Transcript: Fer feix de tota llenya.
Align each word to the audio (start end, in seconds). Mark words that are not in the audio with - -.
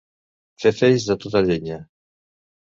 Fer 0.63 0.71
feix 0.77 1.05
de 1.11 1.17
tota 1.27 1.43
llenya. 1.49 1.79